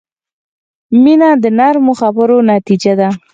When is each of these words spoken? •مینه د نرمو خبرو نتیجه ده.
•مینه 1.03 1.29
د 1.43 1.45
نرمو 1.57 1.93
خبرو 2.01 2.37
نتیجه 2.51 2.93
ده. 2.99 3.09